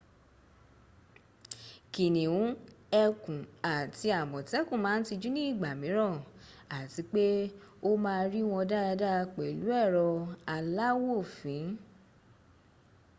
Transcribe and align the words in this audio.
kìnìún 1.93 2.45
ẹkùn 3.03 3.37
àti 3.77 4.07
àmọ̀tẹ́kùn 4.19 4.81
máa 4.85 4.97
ń 4.99 5.05
tijú 5.07 5.29
ní 5.35 5.41
ìgbà 5.51 5.69
mìíràn 5.81 6.15
àti 6.77 7.01
pé 7.11 7.25
o 7.87 7.89
máa 8.03 8.21
rí 8.31 8.41
wọn 8.51 8.63
dáadáa 8.71 9.21
pẹ̀lú 9.35 9.67
ẹrọ 9.83 10.05
aláwòfín 10.53 11.65